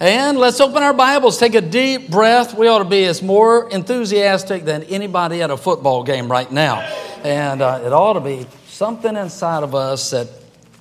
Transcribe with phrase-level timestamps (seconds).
[0.00, 2.52] And let's open our Bibles, take a deep breath.
[2.58, 6.80] We ought to be as more enthusiastic than anybody at a football game right now.
[7.22, 10.28] And uh, it ought to be something inside of us that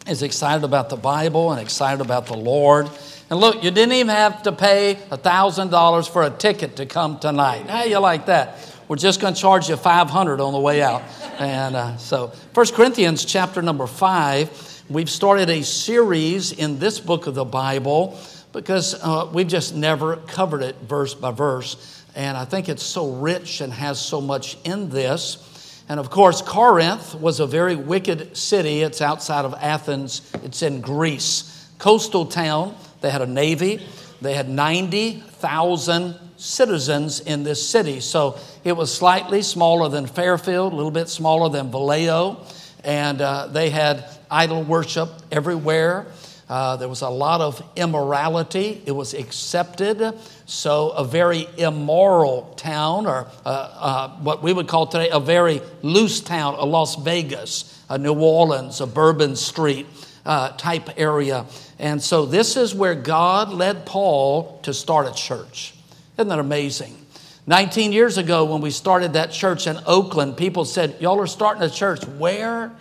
[0.07, 2.89] is excited about the Bible and excited about the Lord.
[3.29, 7.70] And look, you didn't even have to pay $1,000 for a ticket to come tonight.
[7.70, 8.57] How you like that?
[8.88, 11.04] We're just going to charge you 500 on the way out.
[11.38, 17.27] And uh, so, 1 Corinthians chapter number 5, we've started a series in this book
[17.27, 18.20] of the Bible
[18.54, 22.03] because uh, we've just never covered it verse by verse.
[22.16, 25.81] And I think it's so rich and has so much in this.
[25.89, 28.81] And of course, Corinth was a very wicked city.
[28.84, 31.67] It's outside of Athens, it's in Greece.
[31.80, 33.85] Coastal town, they had a navy,
[34.21, 37.99] they had 90,000 citizens in this city.
[37.99, 42.38] So it was slightly smaller than Fairfield, a little bit smaller than Vallejo.
[42.83, 46.08] And uh, they had idol worship everywhere.
[46.49, 48.81] Uh, there was a lot of immorality.
[48.85, 50.13] It was accepted.
[50.45, 55.61] So, a very immoral town, or uh, uh, what we would call today a very
[55.81, 59.88] loose town, a Las Vegas, a New Orleans, a Bourbon Street
[60.25, 61.45] uh, type area.
[61.80, 65.73] And so, this is where God led Paul to start a church.
[66.17, 66.97] Isn't that amazing?
[67.45, 71.63] 19 years ago, when we started that church in Oakland, people said, Y'all are starting
[71.63, 72.72] a church where?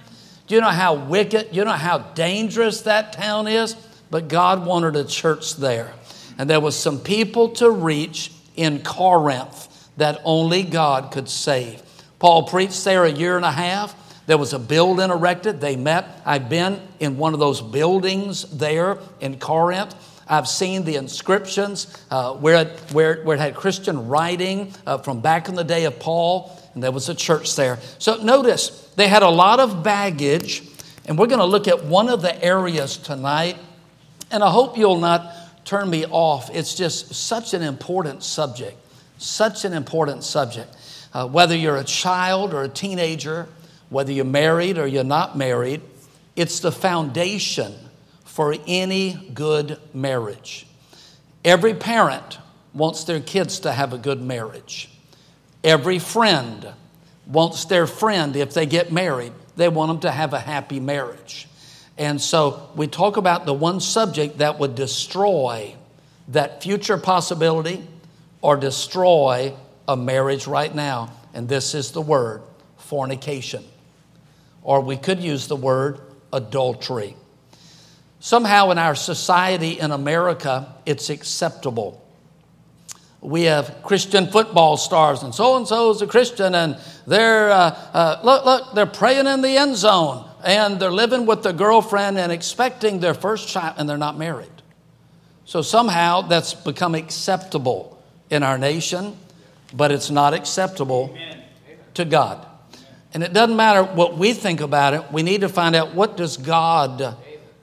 [0.53, 3.75] Do you know how wicked, you know how dangerous that town is?
[4.11, 5.95] But God wanted a church there.
[6.37, 11.83] And there was some people to reach in Corinth that only God could save.
[12.19, 13.97] Paul preached there a year and a half.
[14.27, 15.59] There was a building erected.
[15.59, 16.21] They met.
[16.27, 19.95] I've been in one of those buildings there in Corinth.
[20.29, 25.23] I've seen the inscriptions uh, where, it, where, where it had Christian writing uh, from
[25.23, 27.79] back in the day of Paul and there was a church there.
[27.99, 30.63] So notice, they had a lot of baggage,
[31.05, 33.57] and we're going to look at one of the areas tonight.
[34.31, 36.51] And I hope you'll not turn me off.
[36.53, 38.77] It's just such an important subject,
[39.19, 40.75] such an important subject.
[41.13, 43.47] Uh, whether you're a child or a teenager,
[43.91, 45.83] whether you're married or you're not married,
[46.37, 47.75] it's the foundation
[48.25, 50.67] for any good marriage.
[51.45, 52.39] Every parent
[52.73, 54.92] wants their kids to have a good marriage.
[55.65, 56.67] Every friend
[57.27, 61.49] wants their friend, if they get married, they want them to have a happy marriage.
[61.99, 65.75] And so we talk about the one subject that would destroy
[66.29, 67.87] that future possibility
[68.41, 69.55] or destroy
[69.87, 71.13] a marriage right now.
[71.35, 72.43] And this is the word
[72.79, 73.65] fornication.
[74.63, 76.01] Or we could use the word
[76.33, 77.17] adultery.
[78.21, 82.03] Somehow in our society in America, it's acceptable
[83.23, 87.71] we have Christian football stars, and so and so is a Christian, and they're uh,
[87.95, 92.19] uh, look, look, they're praying in the end zone, and they're living with their girlfriend
[92.19, 94.51] and expecting their first child, and they're not married.
[95.45, 99.17] So somehow that's become acceptable in our nation,
[99.73, 101.43] but it's not acceptable Amen.
[101.95, 102.45] to God.
[103.15, 105.13] And it doesn't matter what we think about it.
[105.13, 107.17] We need to find out what does God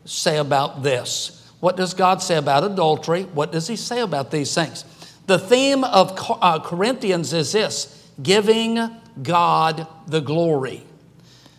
[0.06, 1.36] say about this.
[1.59, 3.24] What does God say about adultery?
[3.24, 4.86] What does He say about these things?
[5.29, 8.79] The theme of uh, Corinthians is this giving
[9.22, 10.81] God the glory.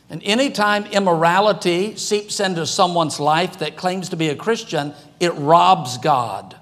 [0.09, 5.99] And anytime immorality seeps into someone's life that claims to be a Christian, it robs
[5.99, 6.57] God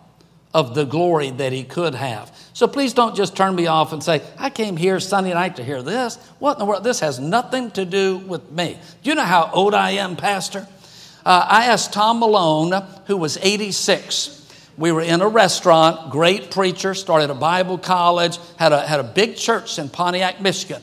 [0.53, 2.31] of the glory that he could have.
[2.53, 5.65] So please don't just turn me off and say, I came here Sunday night to
[5.65, 6.17] hear this.
[6.41, 6.85] What in the world?
[6.85, 8.79] This has nothing to do with me.
[9.03, 10.69] Do you know how old I am, Pastor?
[11.25, 14.38] Uh, I asked Tom Malone, who was 86,
[14.79, 19.05] we were in a restaurant, great preacher, started a Bible college, had a, had a
[19.05, 20.81] big church in Pontiac, Michigan.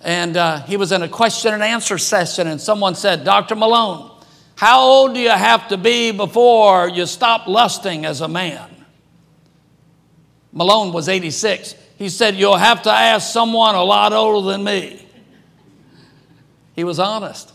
[0.00, 3.56] And uh, he was in a question and answer session, and someone said, Dr.
[3.56, 4.10] Malone,
[4.56, 8.68] how old do you have to be before you stop lusting as a man?
[10.52, 11.74] Malone was 86.
[11.98, 15.06] He said, You'll have to ask someone a lot older than me.
[16.74, 17.52] He was honest.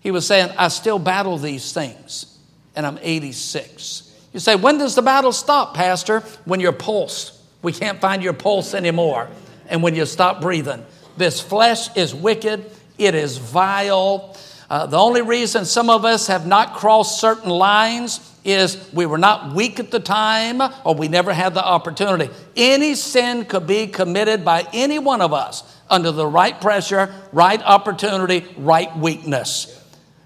[0.00, 2.38] He was saying, I still battle these things,
[2.74, 4.13] and I'm 86.
[4.34, 6.20] You say, when does the battle stop, Pastor?
[6.44, 9.28] When your pulse, we can't find your pulse anymore.
[9.68, 10.84] And when you stop breathing.
[11.16, 12.68] This flesh is wicked,
[12.98, 14.36] it is vile.
[14.68, 19.18] Uh, the only reason some of us have not crossed certain lines is we were
[19.18, 22.28] not weak at the time or we never had the opportunity.
[22.56, 27.62] Any sin could be committed by any one of us under the right pressure, right
[27.62, 29.80] opportunity, right weakness.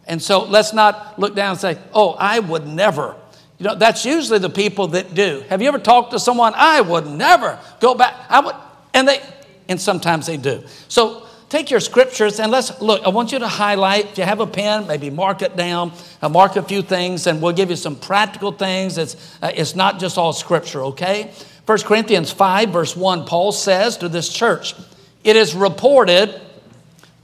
[0.06, 3.14] And so let's not look down and say, oh, I would never.
[3.58, 5.44] You know, that's usually the people that do.
[5.48, 6.52] Have you ever talked to someone?
[6.56, 8.14] I would never go back.
[8.28, 8.54] I would,
[8.94, 9.20] and they,
[9.68, 10.62] and sometimes they do.
[10.86, 13.02] So take your scriptures and let's look.
[13.04, 14.12] I want you to highlight.
[14.12, 17.42] If you have a pen, maybe mark it down, uh, mark a few things, and
[17.42, 18.96] we'll give you some practical things.
[18.96, 21.32] It's, uh, it's not just all scripture, okay?
[21.66, 24.74] 1 Corinthians 5, verse 1, Paul says to this church,
[25.22, 26.40] It is reported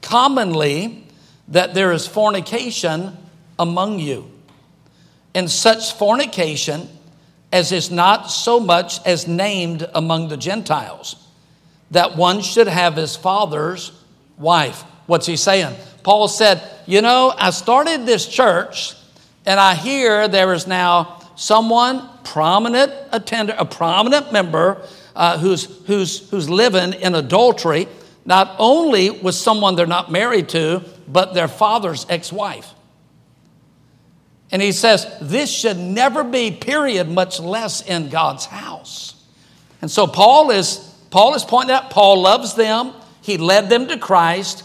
[0.03, 1.07] commonly
[1.49, 3.17] that there is fornication
[3.59, 4.31] among you,
[5.35, 6.89] and such fornication
[7.53, 11.15] as is not so much as named among the Gentiles,
[11.93, 13.93] that one should have his father's
[14.37, 14.83] wife.
[15.07, 15.77] What's he saying?
[16.03, 18.95] Paul said, You know, I started this church,
[19.47, 24.83] and I hear there is now someone, prominent attender, a prominent member,
[25.15, 27.87] uh, who's, who's, who's living in adultery,
[28.25, 32.75] not only with someone they're not married to, but their father's ex wife.
[34.51, 39.15] And he says, This should never be, period, much less in God's house.
[39.81, 40.79] And so Paul is,
[41.11, 42.93] Paul is pointing out, Paul loves them.
[43.23, 44.65] He led them to Christ.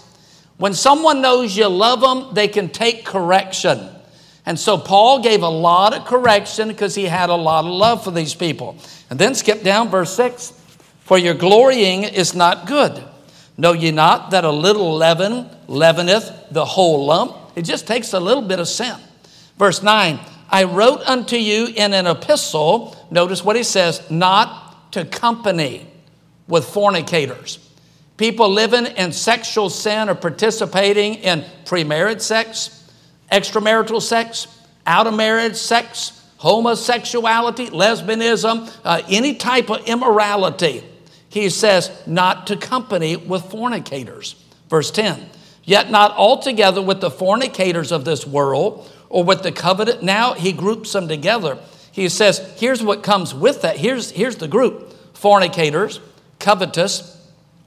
[0.57, 3.89] When someone knows you love them, they can take correction.
[4.45, 8.03] And so Paul gave a lot of correction because he had a lot of love
[8.03, 8.77] for these people.
[9.09, 10.51] And then skip down, verse 6
[11.01, 13.03] For your glorying is not good.
[13.57, 17.35] Know ye not that a little leaven leaveneth the whole lump?
[17.55, 18.95] It just takes a little bit of sin.
[19.59, 20.19] Verse 9
[20.49, 25.85] I wrote unto you in an epistle, notice what he says, not to company
[26.47, 27.59] with fornicators
[28.19, 32.91] people living in sexual sin or participating in premarriage sex,
[33.31, 34.47] extramarital sex,
[34.85, 40.83] out of marriage sex, homosexuality, lesbianism, uh, any type of immorality.
[41.29, 44.35] He says, not to company with fornicators.
[44.69, 45.29] Verse 10
[45.63, 50.03] Yet not altogether with the fornicators of this world or with the covenant.
[50.03, 51.57] Now he groups them together.
[51.91, 53.77] He says, here's what comes with that.
[53.77, 55.99] Here's, here's the group fornicators,
[56.39, 57.17] covetous,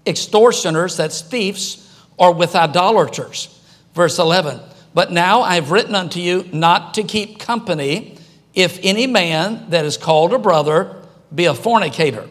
[0.06, 1.79] extortioners, that's thieves,
[2.17, 3.59] or with idolaters.
[3.94, 4.59] Verse 11,
[4.94, 8.17] but now I've written unto you not to keep company
[8.55, 11.03] if any man that is called a brother
[11.35, 12.27] be a fornicator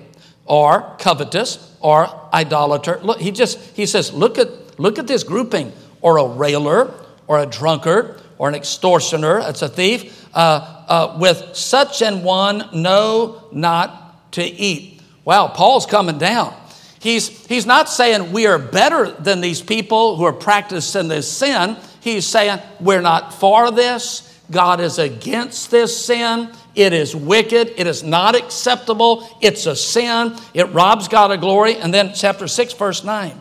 [0.46, 3.00] or covetous or idolater.
[3.04, 5.72] Look, he just, he says, look at, look at this grouping,
[6.02, 6.94] or a railer
[7.28, 12.68] or a drunkard or an extortioner, that's a thief, uh, uh, with such an one
[12.74, 15.00] know not to eat.
[15.24, 16.52] Wow, Paul's coming down.
[17.00, 21.78] He's, he's not saying we are better than these people who are practicing this sin.
[22.00, 24.28] He's saying we're not for this.
[24.50, 26.50] God is against this sin.
[26.74, 27.76] It is wicked.
[27.78, 29.38] It is not acceptable.
[29.40, 30.36] It's a sin.
[30.56, 31.76] It robs God of glory.
[31.76, 33.40] And then, chapter 6, verse 9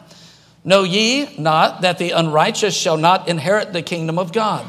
[0.62, 4.68] Know ye not that the unrighteous shall not inherit the kingdom of God?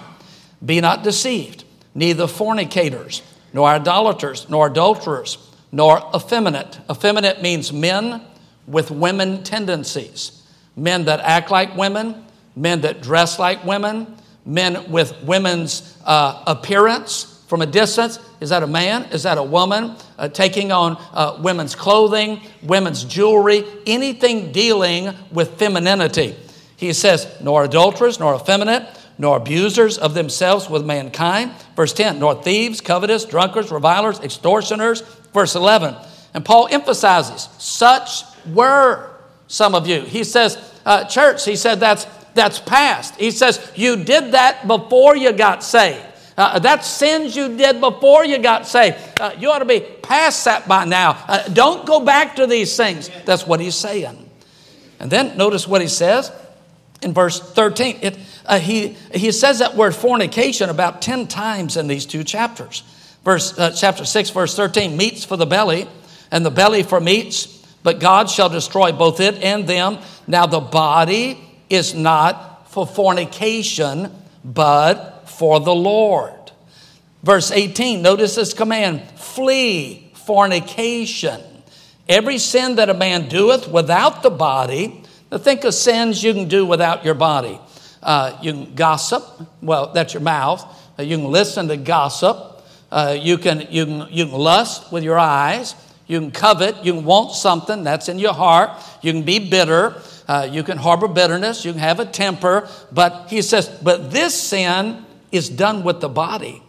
[0.63, 1.63] Be not deceived,
[1.96, 3.22] neither fornicators,
[3.54, 5.38] nor idolaters, nor adulterers,
[5.72, 6.80] nor effeminate.
[6.90, 8.22] Effeminate means men
[8.68, 10.42] with women tendencies
[10.75, 12.25] men that act like women,
[12.56, 18.19] men that dress like women, men with women's uh, appearance from a distance.
[18.40, 19.04] Is that a man?
[19.12, 19.96] Is that a woman?
[20.18, 26.36] Uh, taking on uh, women's clothing, women's jewelry, anything dealing with femininity.
[26.78, 28.84] He says, nor adulterers, nor effeminate,
[29.21, 31.51] nor abusers of themselves with mankind.
[31.75, 35.01] Verse 10, nor thieves, covetous, drunkards, revilers, extortioners.
[35.31, 35.95] Verse 11,
[36.33, 39.12] and Paul emphasizes, such were
[39.47, 40.01] some of you.
[40.01, 43.15] He says, uh, church, he said that's, that's past.
[43.18, 46.03] He says, you did that before you got saved.
[46.35, 48.97] Uh, that's sins you did before you got saved.
[49.19, 51.12] Uh, you ought to be past that by now.
[51.27, 53.12] Uh, don't go back to these things.
[53.25, 54.29] That's what he's saying.
[55.00, 56.31] And then notice what he says
[57.01, 58.00] in verse 13.
[58.01, 62.84] It, uh, he, he says that word fornication about 10 times in these two chapters.
[63.24, 65.88] Verse, uh, chapter 6, verse 13 meats for the belly,
[66.31, 69.98] and the belly for meats but God shall destroy both it and them.
[70.27, 71.39] Now, the body
[71.70, 74.12] is not for fornication,
[74.43, 76.51] but for the Lord.
[77.24, 81.41] Verse 18, notice this command flee fornication.
[82.08, 85.00] Every sin that a man doeth without the body,
[85.38, 87.59] think of sins you can do without your body.
[88.03, 89.23] Uh, you can gossip,
[89.61, 90.63] well, that's your mouth.
[90.97, 92.63] Uh, you can listen to gossip.
[92.91, 95.75] Uh, you, can, you, can, you can lust with your eyes.
[96.07, 98.71] You can covet, you can want something, that's in your heart.
[99.01, 99.95] You can be bitter,
[100.27, 102.67] uh, you can harbor bitterness, you can have a temper.
[102.91, 106.61] But he says, but this sin is done with the body.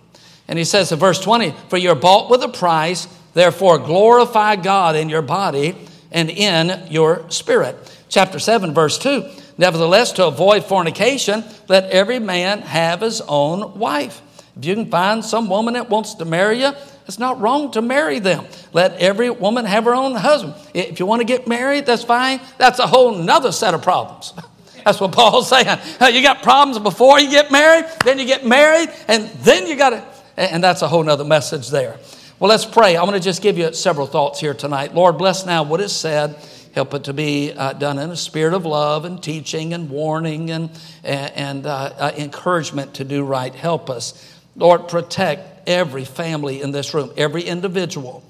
[0.46, 4.94] And he says in verse 20, For you're bought with a price, therefore glorify God
[4.94, 5.76] in your body
[6.12, 7.76] and in your spirit.
[8.08, 9.24] Chapter 7, verse 2.
[9.58, 14.20] Nevertheless, to avoid fornication, let every man have his own wife.
[14.56, 16.72] If you can find some woman that wants to marry you,
[17.06, 18.46] it's not wrong to marry them.
[18.72, 20.54] Let every woman have her own husband.
[20.74, 22.40] If you want to get married, that's fine.
[22.58, 24.32] That's a whole nother set of problems.
[24.84, 25.78] That's what Paul's saying.
[26.12, 29.90] You got problems before you get married, then you get married, and then you got
[29.90, 30.04] to,
[30.36, 32.00] and that's a whole nother message there.
[32.42, 32.96] Well, let's pray.
[32.96, 34.96] I'm going to just give you several thoughts here tonight.
[34.96, 36.34] Lord, bless now what is said.
[36.74, 40.50] Help it to be uh, done in a spirit of love and teaching and warning
[40.50, 40.70] and,
[41.04, 43.54] and uh, uh, encouragement to do right.
[43.54, 44.40] Help us.
[44.56, 48.24] Lord, protect every family in this room, every individual.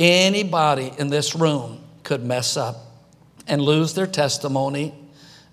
[0.00, 2.78] Anybody in this room could mess up
[3.46, 4.92] and lose their testimony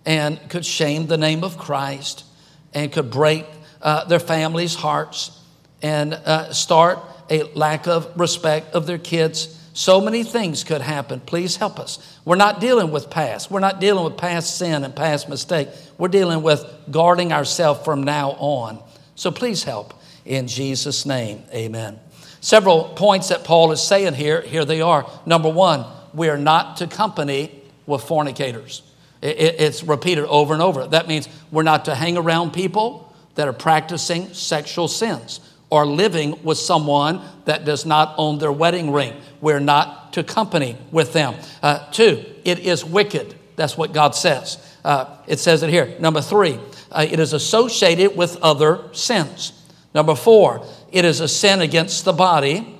[0.08, 2.25] and could shame the name of Christ
[2.74, 3.46] and could break
[3.79, 5.39] uh, their families' hearts
[5.84, 6.98] and uh, start
[7.31, 9.57] a lack of respect of their kids.
[9.73, 11.21] So many things could happen.
[11.21, 12.19] Please help us.
[12.25, 13.50] We're not dealing with past.
[13.50, 15.69] We're not dealing with past sin and past mistake.
[15.97, 18.83] We're dealing with guarding ourselves from now on.
[19.15, 19.93] So please help.
[20.25, 22.00] In Jesus' name, amen.
[22.41, 24.41] Several points that Paul is saying here.
[24.41, 25.09] Here they are.
[25.25, 28.83] Number one, we are not to company with fornicators.
[29.21, 30.85] It's repeated over and over.
[30.85, 35.39] That means we're not to hang around people that are practicing sexual sins
[35.71, 39.13] or living with someone that does not own their wedding ring.
[39.39, 41.33] We're not to company with them.
[41.63, 43.33] Uh, two, it is wicked.
[43.55, 44.57] That's what God says.
[44.83, 45.95] Uh, it says it here.
[45.99, 46.59] Number three,
[46.91, 49.53] uh, it is associated with other sins.
[49.95, 52.77] Number four, it is a sin against the body.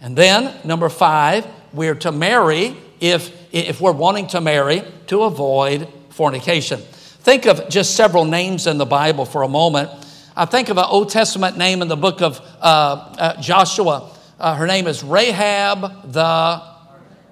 [0.00, 5.88] And then, number five, we're to marry if, if we're wanting to marry to avoid
[6.10, 6.80] fornication.
[6.80, 9.90] Think of just several names in the Bible for a moment
[10.34, 14.10] I think of an Old Testament name in the book of uh, uh, Joshua.
[14.40, 16.62] Uh, her name is Rahab the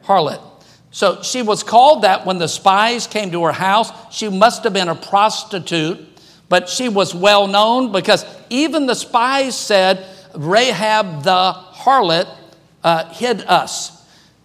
[0.05, 0.43] harlot.
[0.91, 3.91] So she was called that when the spies came to her house.
[4.15, 5.99] She must have been a prostitute,
[6.51, 12.29] but she was well known because even the spies said, Rahab the harlot
[12.85, 13.97] uh, hid us.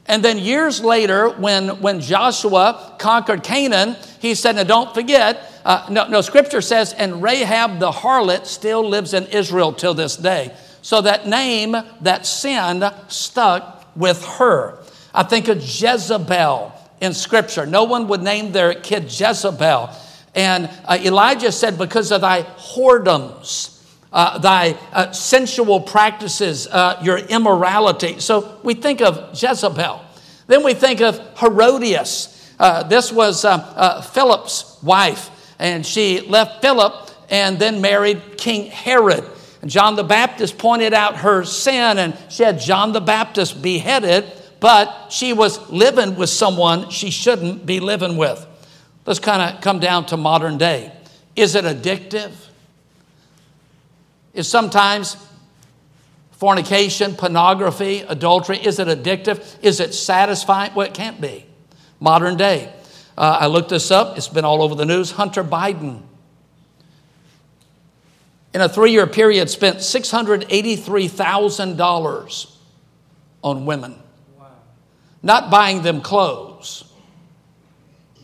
[0.06, 5.88] And then years later, when, when Joshua conquered Canaan, he said, Now don't forget, uh,
[5.90, 10.56] no, no, scripture says, and Rahab the harlot still lives in Israel till this day.
[10.82, 14.78] So that name, that sin, stuck with her.
[15.14, 17.66] I think of Jezebel in scripture.
[17.66, 19.90] No one would name their kid Jezebel.
[20.36, 27.18] And uh, Elijah said, Because of thy whoredoms, uh, thy uh, sensual practices, uh, your
[27.18, 28.20] immorality.
[28.20, 30.06] So we think of Jezebel.
[30.48, 32.54] Then we think of Herodias.
[32.60, 35.30] Uh, this was uh, uh, Philip's wife,
[35.60, 39.24] and she left Philip and then married King Herod.
[39.62, 44.26] And John the Baptist pointed out her sin, and she had John the Baptist beheaded,
[44.60, 48.46] but she was living with someone she shouldn't be living with.
[49.06, 50.92] Let's kind of come down to modern day.
[51.36, 52.32] Is it addictive?
[54.36, 55.18] is sometimes
[56.32, 58.58] fornication, pornography, adultery.
[58.58, 59.56] Is it addictive?
[59.64, 60.76] Is it satisfying?
[60.76, 61.46] Well, it can't be.
[62.00, 62.72] Modern day.
[63.18, 65.10] Uh, I looked this up, it's been all over the news.
[65.12, 66.04] Hunter Biden,
[68.54, 72.56] in a three year period, spent $683,000
[73.42, 73.96] on women.
[74.38, 74.52] Wow.
[75.24, 76.84] Not buying them clothes,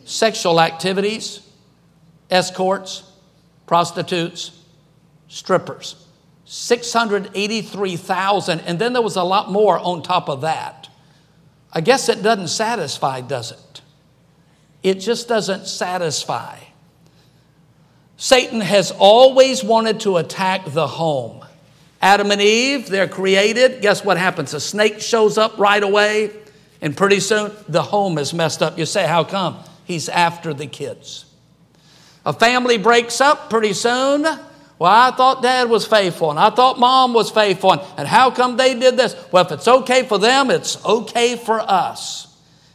[0.04, 1.40] sexual activities,
[2.30, 3.02] escorts,
[3.66, 4.52] prostitutes,
[5.28, 5.96] strippers.
[6.44, 10.90] 683,000 and then there was a lot more on top of that.
[11.72, 13.81] I guess it doesn't satisfy, does it?
[14.82, 16.58] It just doesn't satisfy.
[18.16, 21.44] Satan has always wanted to attack the home.
[22.00, 23.80] Adam and Eve, they're created.
[23.80, 24.54] Guess what happens?
[24.54, 26.30] A snake shows up right away,
[26.80, 28.78] and pretty soon the home is messed up.
[28.78, 29.58] You say, How come?
[29.84, 31.26] He's after the kids.
[32.24, 34.22] A family breaks up pretty soon.
[34.22, 37.72] Well, I thought dad was faithful and I thought mom was faithful.
[37.96, 39.14] And, how come they did this?
[39.30, 42.31] Well, if it's okay for them, it's okay for us.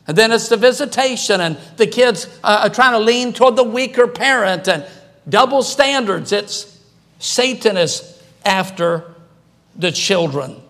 [0.08, 3.64] And then it's the visitation, and the kids uh, are trying to lean toward the
[3.64, 4.86] weaker parent and
[5.28, 6.32] double standards.
[6.32, 6.82] It's
[7.20, 9.14] Satan is after
[9.76, 10.62] the children.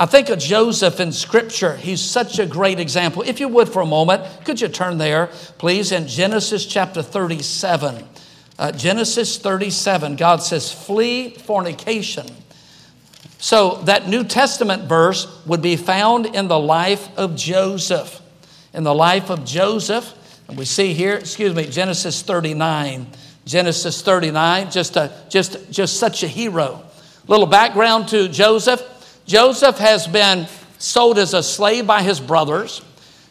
[0.00, 1.74] I think of Joseph in Scripture.
[1.76, 3.22] He's such a great example.
[3.22, 5.26] If you would, for a moment, could you turn there,
[5.58, 8.04] please, in Genesis chapter 37.
[8.58, 12.26] Uh, Genesis 37, God says, flee fornication.
[13.38, 18.20] So that New Testament verse would be found in the life of Joseph.
[18.74, 20.14] In the life of Joseph,
[20.48, 23.06] and we see here, excuse me, Genesis 39.
[23.44, 26.82] Genesis 39, just, a, just, just such a hero.
[27.26, 28.82] Little background to Joseph.
[29.26, 30.46] Joseph has been
[30.78, 32.82] sold as a slave by his brothers.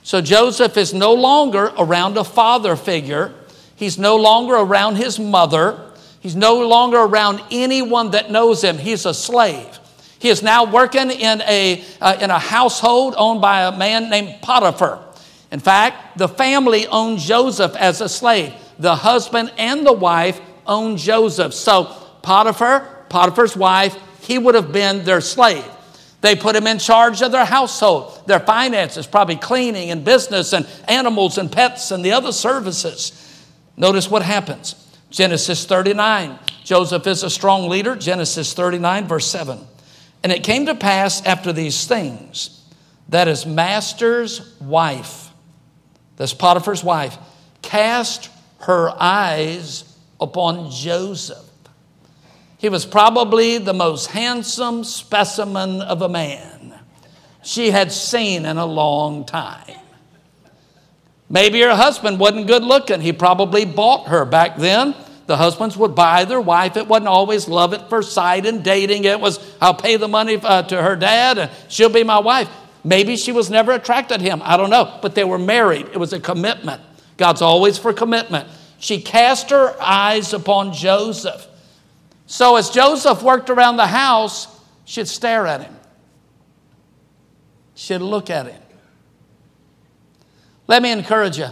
[0.03, 3.33] So Joseph is no longer around a father figure.
[3.75, 5.91] He's no longer around his mother.
[6.19, 8.77] He's no longer around anyone that knows him.
[8.77, 9.79] He's a slave.
[10.19, 14.41] He is now working in a, uh, in a household owned by a man named
[14.41, 15.03] Potiphar.
[15.51, 18.53] In fact, the family owned Joseph as a slave.
[18.79, 21.53] the husband and the wife owned Joseph.
[21.53, 21.85] So
[22.21, 25.65] Potiphar, Potiphar's wife, he would have been their slave.
[26.21, 30.67] They put him in charge of their household, their finances, probably cleaning and business and
[30.87, 33.43] animals and pets and the other services.
[33.77, 34.75] Notice what happens.
[35.09, 36.37] Genesis 39.
[36.63, 37.95] Joseph is a strong leader.
[37.95, 39.59] Genesis 39, verse 7.
[40.23, 42.63] And it came to pass after these things
[43.09, 45.29] that his master's wife,
[46.17, 47.17] this Potiphar's wife,
[47.61, 51.45] cast her eyes upon Joseph.
[52.57, 56.73] He was probably the most handsome specimen of a man
[57.43, 59.75] she had seen in a long time.
[61.29, 63.01] Maybe her husband wasn't good looking.
[63.01, 64.95] He probably bought her back then.
[65.27, 66.77] The husbands would buy their wife.
[66.77, 69.03] It wasn't always love at first sight and dating.
[69.03, 72.49] It was, I'll pay the money uh, to her dad and she'll be my wife.
[72.83, 74.41] Maybe she was never attracted to him.
[74.43, 74.97] I don't know.
[75.01, 75.87] But they were married.
[75.87, 76.81] It was a commitment.
[77.17, 78.47] God's always for commitment.
[78.79, 81.45] She cast her eyes upon Joseph.
[82.25, 84.47] So as Joseph worked around the house,
[84.85, 85.75] she'd stare at him.
[87.75, 88.61] She'd look at him.
[90.67, 91.49] Let me encourage you.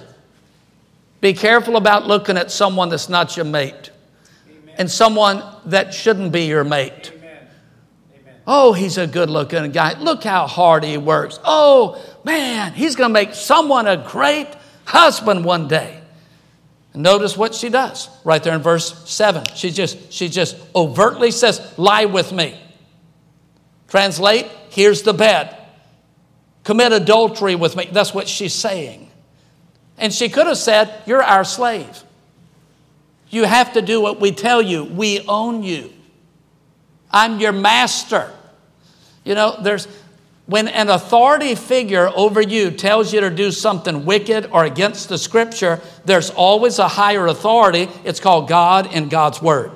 [1.26, 3.90] Be careful about looking at someone that's not your mate
[4.48, 4.76] Amen.
[4.78, 7.12] and someone that shouldn't be your mate.
[7.16, 7.48] Amen.
[8.22, 8.36] Amen.
[8.46, 9.98] Oh, he's a good looking guy.
[10.00, 11.40] Look how hard he works.
[11.44, 14.50] Oh, man, he's going to make someone a great
[14.86, 16.00] husband one day.
[16.94, 19.46] Notice what she does right there in verse 7.
[19.56, 22.56] She just, she just overtly says, Lie with me.
[23.88, 25.58] Translate, here's the bed.
[26.64, 27.90] Commit adultery with me.
[27.92, 29.10] That's what she's saying.
[29.98, 32.04] And she could have said, You're our slave.
[33.30, 34.84] You have to do what we tell you.
[34.84, 35.92] We own you.
[37.12, 38.32] I'm your master.
[39.24, 39.88] You know, there's
[40.46, 45.18] when an authority figure over you tells you to do something wicked or against the
[45.18, 47.90] scripture, there's always a higher authority.
[48.04, 49.72] It's called God and God's word.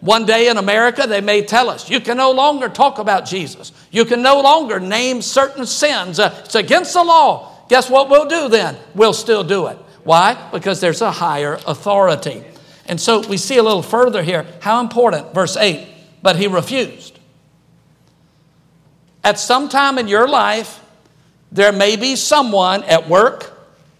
[0.00, 3.72] One day in America, they may tell us, you can no longer talk about Jesus.
[3.90, 6.20] You can no longer name certain sins.
[6.20, 8.76] Uh, it's against the law guess what we'll do then?
[8.94, 9.78] We'll still do it.
[10.04, 10.50] Why?
[10.50, 12.42] Because there's a higher authority.
[12.86, 15.86] And so we see a little further here how important, verse 8,
[16.22, 17.18] but he refused.
[19.22, 20.82] At some time in your life,
[21.52, 23.52] there may be someone at work,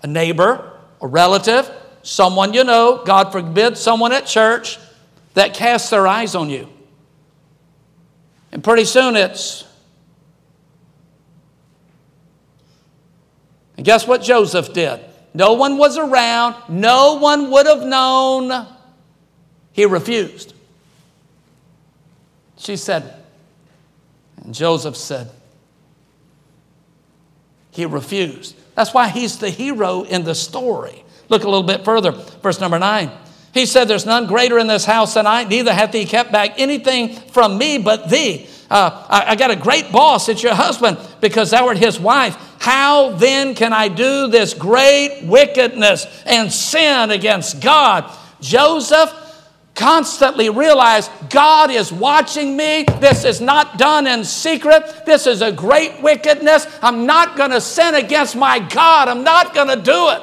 [0.03, 1.71] a neighbor, a relative,
[2.03, 4.79] someone you know, God forbid, someone at church
[5.35, 6.69] that casts their eyes on you.
[8.51, 9.65] And pretty soon it's
[13.79, 15.01] And guess what Joseph did?
[15.33, 18.67] No one was around, no one would have known.
[19.73, 20.53] He refused.
[22.57, 23.15] She said,
[24.43, 25.31] and Joseph said,
[27.71, 28.57] he refused.
[28.75, 31.05] That's why he's the hero in the story.
[31.29, 33.13] Look a little bit further, verse number nine.
[33.55, 36.59] He said, There's none greater in this house than I, neither hath he kept back
[36.59, 38.49] anything from me but thee.
[38.69, 42.37] Uh, I, I got a great boss, it's your husband, because thou art his wife.
[42.59, 48.11] How then can I do this great wickedness and sin against God?
[48.41, 49.13] Joseph
[49.75, 52.85] constantly realized God is watching me.
[52.99, 55.07] This is not done in secret.
[55.07, 56.67] This is a great wickedness.
[56.83, 59.09] I'm not going to sin against my God.
[59.09, 60.23] I'm not going to do it.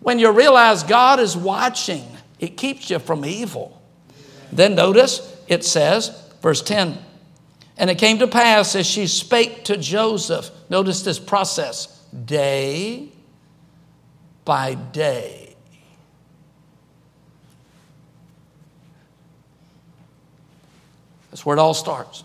[0.00, 2.04] When you realize God is watching,
[2.38, 3.80] it keeps you from evil.
[4.52, 6.10] Then notice it says,
[6.42, 6.98] verse 10
[7.76, 11.86] and it came to pass as she spake to Joseph, notice this process,
[12.24, 13.08] day
[14.44, 15.56] by day.
[21.30, 22.22] That's where it all starts.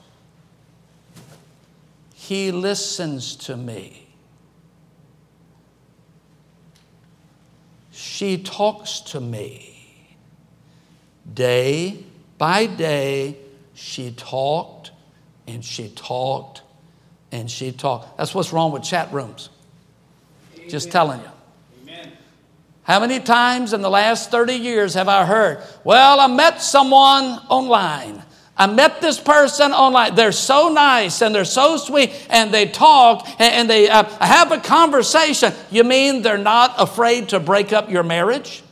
[2.14, 4.08] He listens to me.
[7.92, 10.06] She talks to me.
[11.34, 12.04] Day
[12.38, 13.38] by day,
[13.74, 14.92] she talked
[15.50, 16.62] and she talked
[17.32, 18.18] and she talked.
[18.18, 19.50] That's what's wrong with chat rooms.
[20.56, 20.70] Amen.
[20.70, 21.32] Just telling you.
[21.84, 22.12] Amen.
[22.84, 27.40] How many times in the last 30 years have I heard, well, I met someone
[27.50, 28.24] online.
[28.58, 30.16] I met this person online.
[30.16, 34.60] They're so nice and they're so sweet and they talk and they uh, have a
[34.60, 35.54] conversation.
[35.72, 38.64] You mean they're not afraid to break up your marriage?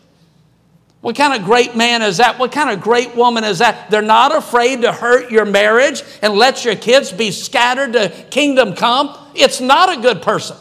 [1.01, 2.39] What kind of great man is that?
[2.39, 3.91] What kind of great woman is that?
[3.91, 8.73] They're not afraid to hurt your marriage and let your kids be scattered to kingdom
[8.73, 9.15] come.
[9.35, 10.57] It's not a good person.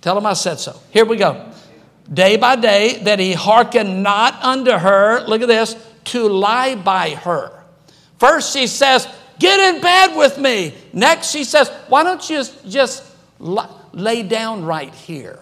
[0.00, 0.78] Tell them I said so.
[0.90, 1.50] Here we go.
[2.12, 7.10] Day by day, that he hearkened not unto her, look at this, to lie by
[7.10, 7.62] her.
[8.18, 9.06] First, she says,
[9.38, 10.74] Get in bed with me.
[10.92, 13.04] Next, she says, Why don't you just
[13.38, 15.38] lay down right here?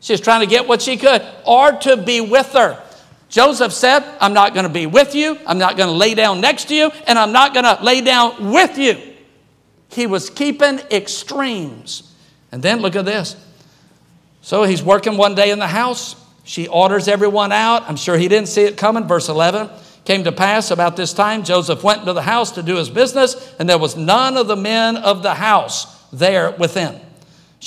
[0.00, 2.82] She was trying to get what she could or to be with her.
[3.28, 6.40] Joseph said, I'm not going to be with you, I'm not going to lay down
[6.40, 8.96] next to you, and I'm not going to lay down with you.
[9.90, 12.14] He was keeping extremes.
[12.50, 13.36] And then look at this.
[14.40, 16.16] So he's working one day in the house.
[16.44, 17.82] She orders everyone out.
[17.88, 19.06] I'm sure he didn't see it coming.
[19.06, 19.68] Verse 11
[20.06, 23.54] came to pass about this time Joseph went into the house to do his business,
[23.58, 26.98] and there was none of the men of the house there within.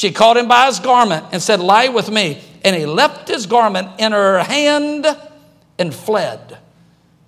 [0.02, 2.42] She caught him by his garment and said, Lie with me.
[2.64, 5.06] And he left his garment in her hand
[5.78, 6.58] and fled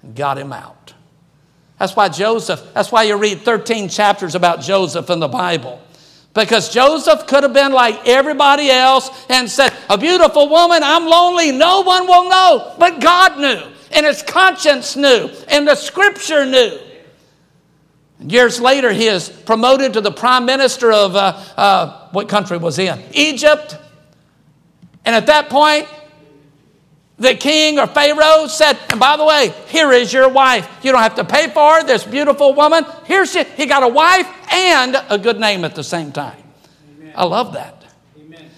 [0.02, 0.96] and got him out.
[1.78, 5.84] That's why Joseph, that's why you read 13 chapters about Joseph in the Bible.
[6.34, 11.52] Because Joseph could have been like everybody else and said, A beautiful woman, I'm lonely,
[11.52, 12.76] no one will know.
[12.80, 16.80] But God knew, and his conscience knew, and the scripture knew.
[18.28, 22.78] Years later, he is promoted to the prime minister of uh, uh, what country was
[22.78, 23.04] he in?
[23.14, 23.78] Egypt.
[25.06, 25.88] And at that point,
[27.18, 30.68] the king or Pharaoh said, and by the way, here is your wife.
[30.84, 32.86] You don't have to pay for her, this beautiful woman.
[33.06, 33.44] Here's she.
[33.44, 36.42] He got a wife and a good name at the same time.
[36.98, 37.14] Amen.
[37.16, 37.86] I love that.
[38.18, 38.50] Amen.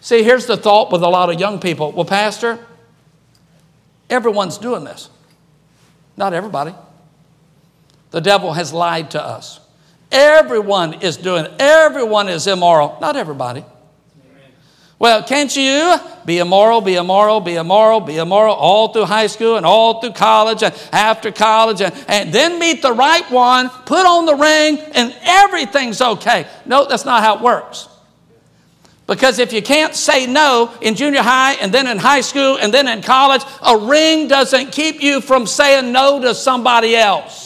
[0.00, 1.92] See, here's the thought with a lot of young people.
[1.92, 2.58] Well, Pastor,
[4.10, 5.08] everyone's doing this.
[6.16, 6.74] Not everybody.
[8.14, 9.58] The devil has lied to us.
[10.12, 11.52] Everyone is doing it.
[11.58, 12.96] Everyone is immoral.
[13.00, 13.64] Not everybody.
[15.00, 19.56] Well, can't you be immoral, be immoral, be immoral, be immoral all through high school
[19.56, 24.06] and all through college and after college and, and then meet the right one, put
[24.06, 26.46] on the ring, and everything's okay?
[26.66, 27.88] No, that's not how it works.
[29.08, 32.72] Because if you can't say no in junior high and then in high school and
[32.72, 37.43] then in college, a ring doesn't keep you from saying no to somebody else.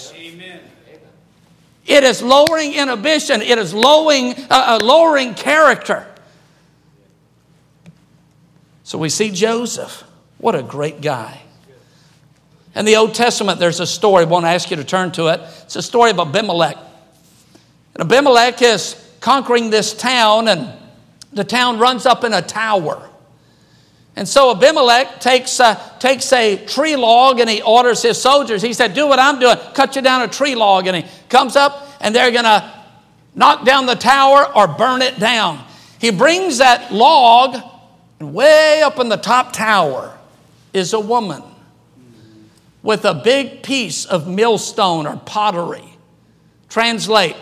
[1.89, 3.41] It is lowering inhibition.
[3.41, 6.07] It is lowering, uh, uh, lowering character.
[8.85, 10.05] So we see Joseph.
[10.37, 11.41] What a great guy.
[12.77, 14.25] In the Old Testament, there's a story.
[14.25, 15.41] I won't ask you to turn to it.
[15.63, 16.77] It's a story of Abimelech.
[17.95, 20.71] And Abimelech is conquering this town, and
[21.33, 23.08] the town runs up in a tower.
[24.19, 28.61] And so Abimelech takes, uh, takes a tree log and he orders his soldiers.
[28.61, 30.89] He said, Do what I'm doing, cut you down a tree log.
[30.89, 32.69] And he comes up and they're going to
[33.37, 35.65] knock down the tower or burn it down.
[36.01, 37.63] He brings that log,
[38.19, 40.19] and way up in the top tower
[40.73, 41.45] is a woman
[42.83, 45.97] with a big piece of millstone or pottery.
[46.69, 47.37] Translate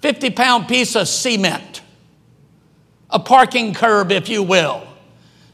[0.00, 1.82] 50 pound piece of cement,
[3.10, 4.86] a parking curb, if you will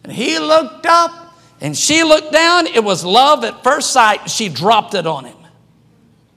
[0.04, 2.66] and he looked up and she looked down.
[2.66, 4.30] It was love at first sight.
[4.30, 5.36] She dropped it on him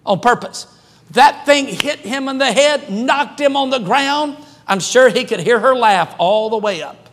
[0.06, 0.68] on purpose.
[1.12, 4.38] That thing hit him in the head, knocked him on the ground.
[4.68, 7.10] I'm sure he could hear her laugh all the way up.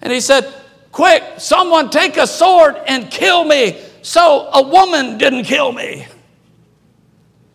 [0.00, 0.52] And he said,
[0.92, 6.06] Quick, someone take a sword and kill me so a woman didn't kill me.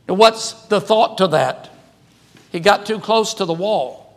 [0.07, 1.69] And what's the thought to that?
[2.51, 4.08] He got too close to the wall.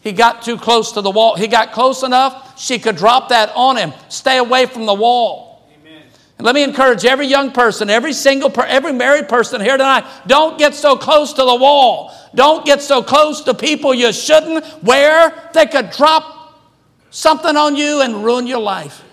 [0.00, 1.36] He got too close to the wall.
[1.36, 3.92] He got close enough, she could drop that on him.
[4.08, 5.68] Stay away from the wall.
[5.78, 6.02] Amen.
[6.38, 10.06] And let me encourage every young person, every single, per, every married person here tonight,
[10.26, 12.14] don't get so close to the wall.
[12.34, 16.62] Don't get so close to people you shouldn't, where they could drop
[17.10, 19.04] something on you and ruin your life.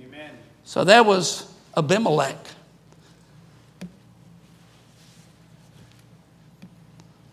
[0.00, 0.30] Amen.
[0.64, 2.36] So there was Abimelech.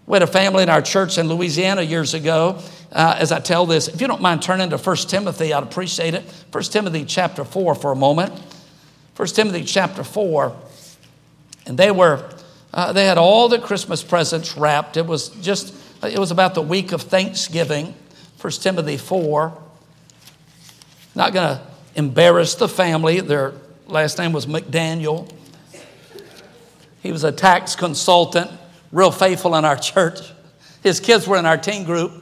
[0.08, 2.62] We had a family in our church in Louisiana years ago
[2.96, 3.90] uh, as I tell this.
[3.90, 6.24] If you don't mind turning to 1 Timothy, I'd appreciate it.
[6.52, 8.32] 1 Timothy chapter 4 for a moment.
[9.18, 10.56] 1 Timothy chapter 4.
[11.66, 12.28] And they were,
[12.74, 14.96] uh, they had all the Christmas presents wrapped.
[14.96, 17.94] It was just, it was about the week of Thanksgiving.
[18.40, 19.62] 1 Timothy 4.
[21.16, 21.62] Not going to
[21.96, 23.20] embarrass the family.
[23.20, 23.54] Their
[23.88, 25.30] last name was McDaniel.
[27.04, 28.50] He was a tax consultant,
[28.94, 30.22] real faithful in our church.
[30.82, 32.22] His kids were in our teen group.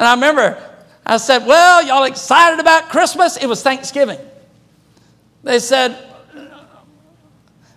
[0.00, 0.58] And I remember
[1.04, 3.36] I said, Well, y'all excited about Christmas?
[3.36, 4.18] It was Thanksgiving.
[5.44, 5.94] They said,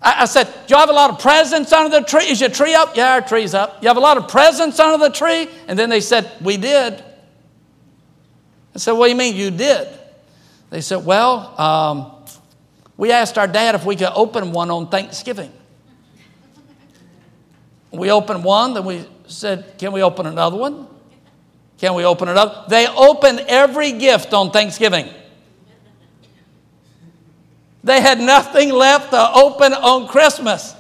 [0.02, 2.24] I, said, Do you have a lot of presents under the tree?
[2.24, 2.96] Is your tree up?
[2.96, 3.82] Yeah, our tree's up.
[3.82, 5.50] You have a lot of presents under the tree?
[5.68, 7.04] And then they said, We did.
[8.74, 9.90] I said, What do you mean you did?
[10.70, 12.12] They said, Well, um,
[12.96, 15.52] we asked our dad if we could open one on Thanksgiving.
[17.92, 20.88] We opened one, then we said, Can we open another one?
[21.84, 22.70] Can we open it up?
[22.70, 25.06] They opened every gift on Thanksgiving.
[27.84, 30.76] They had nothing left to open on Christmas.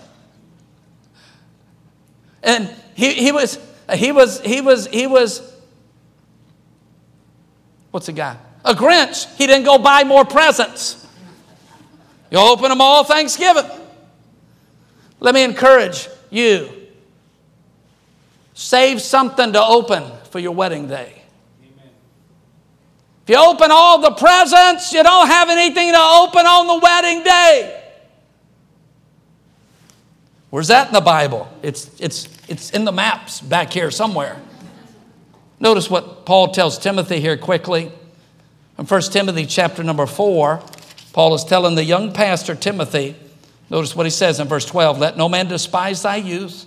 [2.41, 3.59] And he, he was
[3.93, 5.41] he was he was he was
[7.91, 8.37] What's a guy?
[8.63, 9.25] A Grinch.
[9.35, 11.05] He didn't go buy more presents.
[12.31, 13.69] You'll open them all Thanksgiving.
[15.19, 16.69] Let me encourage you.
[18.53, 21.21] Save something to open for your wedding day.
[23.21, 27.23] If you open all the presents, you don't have anything to open on the wedding
[27.23, 27.83] day.
[30.49, 31.47] Where's that in the Bible?
[31.61, 34.41] It's, it's, it's in the maps back here somewhere.
[35.59, 37.91] Notice what Paul tells Timothy here quickly.
[38.79, 40.63] In 1 Timothy chapter number 4,
[41.13, 43.15] Paul is telling the young pastor Timothy,
[43.69, 46.65] notice what he says in verse 12 Let no man despise thy youth,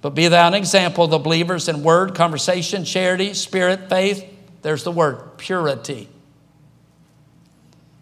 [0.00, 4.24] but be thou an example of the believers in word, conversation, charity, spirit, faith.
[4.62, 6.08] There's the word, purity.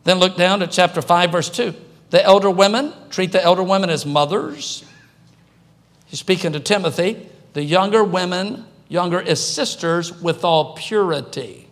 [0.05, 1.75] Then look down to chapter 5, verse 2.
[2.11, 4.85] The elder women, treat the elder women as mothers.
[6.07, 7.29] He's speaking to Timothy.
[7.55, 11.69] The younger women, younger as sisters with all purity.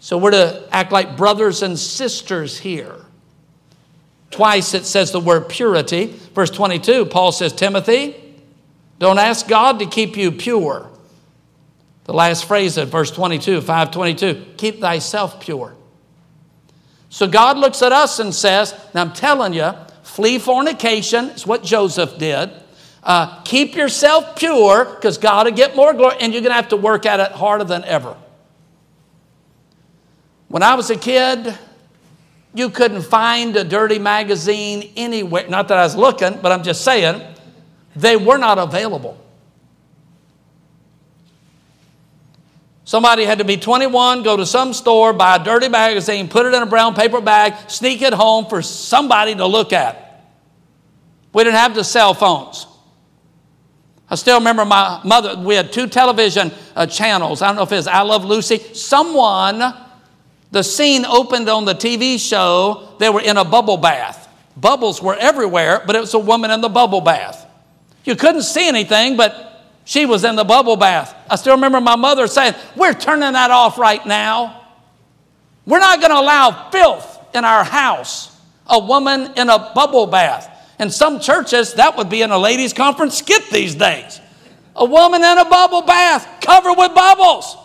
[0.00, 2.96] So we're to act like brothers and sisters here.
[4.30, 6.06] Twice it says the word purity.
[6.34, 8.19] Verse 22, Paul says, Timothy,
[9.00, 10.88] don't ask God to keep you pure.
[12.04, 15.74] The last phrase at verse 22, 522, keep thyself pure.
[17.08, 21.30] So God looks at us and says, Now I'm telling you, flee fornication.
[21.30, 22.50] It's what Joseph did.
[23.02, 26.68] Uh, keep yourself pure because God will get more glory, and you're going to have
[26.68, 28.14] to work at it harder than ever.
[30.48, 31.58] When I was a kid,
[32.52, 35.48] you couldn't find a dirty magazine anywhere.
[35.48, 37.22] Not that I was looking, but I'm just saying,
[37.96, 39.18] they were not available.
[42.84, 46.54] Somebody had to be 21, go to some store, buy a dirty magazine, put it
[46.54, 50.24] in a brown paper bag, sneak it home for somebody to look at.
[51.32, 52.66] We didn't have the cell phones.
[54.08, 57.42] I still remember my mother, we had two television uh, channels.
[57.42, 58.58] I don't know if it was I Love Lucy.
[58.74, 59.62] Someone,
[60.50, 64.28] the scene opened on the TV show, they were in a bubble bath.
[64.56, 67.46] Bubbles were everywhere, but it was a woman in the bubble bath.
[68.04, 69.50] You couldn't see anything, but
[69.84, 71.14] she was in the bubble bath.
[71.28, 74.68] I still remember my mother saying, We're turning that off right now.
[75.66, 78.36] We're not going to allow filth in our house.
[78.66, 80.48] A woman in a bubble bath.
[80.78, 84.20] In some churches, that would be in a ladies' conference skit these days.
[84.76, 87.56] A woman in a bubble bath covered with bubbles.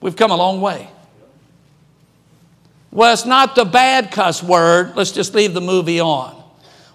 [0.00, 0.88] We've come a long way.
[2.90, 4.96] Well, it's not the bad cuss word.
[4.96, 6.42] Let's just leave the movie on.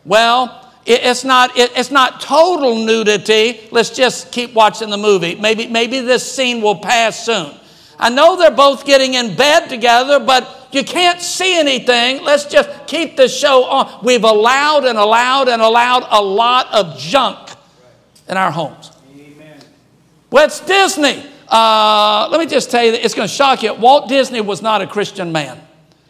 [0.06, 3.68] Well, it's not, it's not total nudity.
[3.72, 5.36] Let's just keep watching the movie.
[5.36, 7.56] Maybe, maybe this scene will pass soon.
[7.98, 12.24] I know they're both getting in bed together, but you can't see anything.
[12.24, 14.04] Let's just keep the show on.
[14.04, 17.52] We've allowed and allowed and allowed a lot of junk
[18.28, 18.92] in our homes.
[19.16, 19.60] Amen.
[20.32, 21.24] Well, it's Disney.
[21.48, 23.74] Uh, let me just tell you, that it's going to shock you.
[23.74, 25.62] Walt Disney was not a Christian man.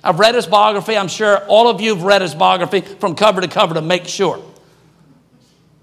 [0.04, 0.98] I've read his biography.
[0.98, 4.08] I'm sure all of you have read his biography from cover to cover to make
[4.08, 4.42] sure.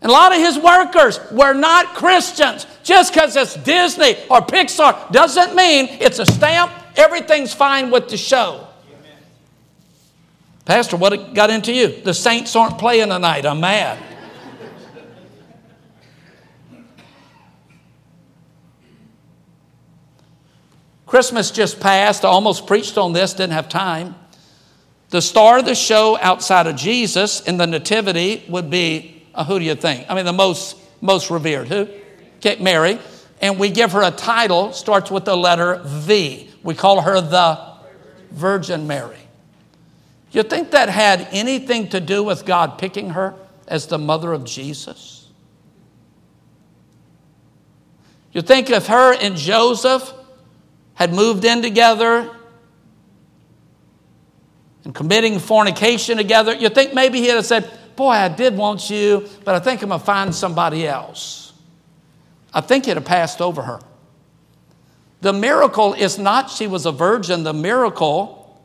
[0.02, 2.66] And a lot of his workers were not Christians.
[2.82, 6.72] Just because it's Disney or Pixar doesn't mean it's a stamp.
[6.96, 8.66] Everything's fine with the show.
[8.86, 9.18] Amen.
[10.64, 12.02] Pastor, what got into you?
[12.02, 13.44] The Saints aren't playing tonight.
[13.44, 13.98] I'm mad.
[21.04, 22.24] Christmas just passed.
[22.24, 24.14] I almost preached on this, didn't have time.
[25.10, 29.58] The star of the show outside of Jesus in the Nativity would be uh, who
[29.58, 30.06] do you think?
[30.08, 31.68] I mean, the most, most revered.
[31.68, 31.88] Who?
[32.38, 32.98] Okay, Mary.
[33.40, 36.50] And we give her a title, starts with the letter V.
[36.62, 37.58] We call her the
[38.30, 39.16] Virgin Mary.
[40.32, 43.34] You think that had anything to do with God picking her
[43.66, 45.28] as the mother of Jesus?
[48.32, 50.12] You think if her and Joseph
[50.94, 52.30] had moved in together
[54.84, 59.28] and committing fornication together, you think maybe he'd have said, Boy, I did want you,
[59.44, 61.52] but I think I'm going to find somebody else.
[62.50, 63.78] I think it had passed over her.
[65.20, 67.42] The miracle is not she was a virgin.
[67.42, 68.58] The miracle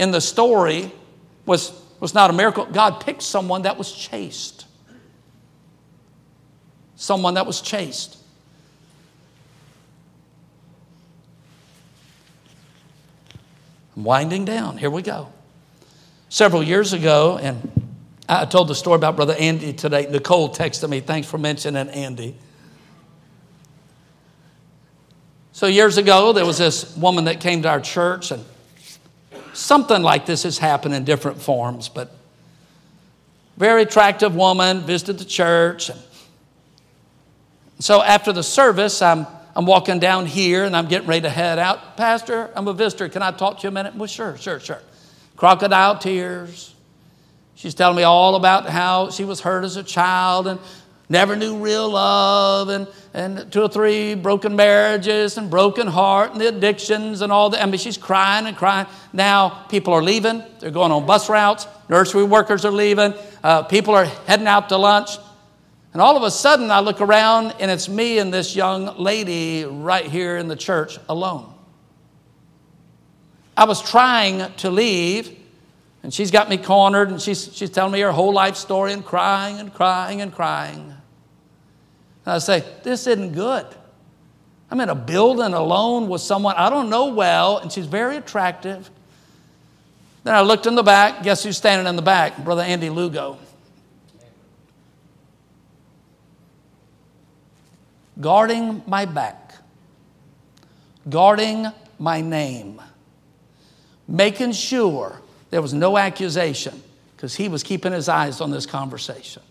[0.00, 0.90] in the story
[1.46, 2.64] was, was not a miracle.
[2.64, 4.66] God picked someone that was chaste.
[6.96, 8.18] Someone that was chaste.
[13.96, 14.76] I'm winding down.
[14.76, 15.28] Here we go
[16.28, 17.86] several years ago, and
[18.28, 20.08] I told the story about Brother Andy today.
[20.10, 22.36] Nicole texted me, thanks for mentioning Andy.
[25.52, 28.44] So, years ago, there was this woman that came to our church, and
[29.54, 32.14] something like this has happened in different forms, but
[33.56, 35.88] very attractive woman, visited the church.
[35.88, 35.98] And
[37.78, 41.58] so, after the service, I'm, I'm walking down here and I'm getting ready to head
[41.58, 41.96] out.
[41.96, 43.08] Pastor, I'm a visitor.
[43.08, 43.94] Can I talk to you a minute?
[43.94, 44.82] Well, sure, sure, sure.
[45.36, 46.74] Crocodile tears.
[47.54, 50.60] She's telling me all about how she was hurt as a child and
[51.08, 56.40] never knew real love and, and two or three broken marriages and broken heart and
[56.40, 57.62] the addictions and all that.
[57.62, 58.86] I mean, she's crying and crying.
[59.12, 60.42] Now people are leaving.
[60.58, 61.66] They're going on bus routes.
[61.88, 63.14] Nursery workers are leaving.
[63.42, 65.18] Uh, people are heading out to lunch.
[65.92, 69.64] And all of a sudden, I look around and it's me and this young lady
[69.64, 71.55] right here in the church alone.
[73.56, 75.36] I was trying to leave,
[76.02, 79.04] and she's got me cornered, and she's, she's telling me her whole life story and
[79.04, 80.94] crying and crying and crying.
[82.24, 83.66] And I say, This isn't good.
[84.70, 88.90] I'm in a building alone with someone I don't know well, and she's very attractive.
[90.24, 91.22] Then I looked in the back.
[91.22, 92.42] Guess who's standing in the back?
[92.42, 93.38] Brother Andy Lugo.
[98.20, 99.54] guarding my back,
[101.08, 101.66] guarding
[101.98, 102.80] my name,
[104.08, 106.82] making sure there was no accusation
[107.16, 109.42] because he was keeping his eyes on this conversation.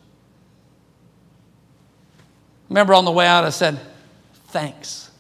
[2.69, 3.79] Remember on the way out, I said,
[4.49, 5.11] Thanks.